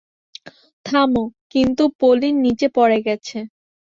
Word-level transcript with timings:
থামো, 0.85 1.23
কিন্তু 1.53 1.83
পলিন 1.99 2.35
নিচে 2.45 2.67
পড়ে 2.75 2.99
গেছে। 3.07 3.37